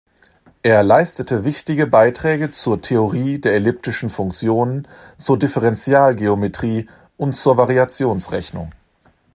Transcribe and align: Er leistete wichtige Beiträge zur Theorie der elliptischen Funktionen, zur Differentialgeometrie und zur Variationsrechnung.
Er 0.63 0.81
leistete 0.81 1.45
wichtige 1.45 1.85
Beiträge 1.85 2.49
zur 2.49 2.81
Theorie 2.81 3.37
der 3.39 3.53
elliptischen 3.53 4.09
Funktionen, 4.09 4.87
zur 5.19 5.37
Differentialgeometrie 5.37 6.89
und 7.17 7.35
zur 7.35 7.57
Variationsrechnung. 7.57 8.71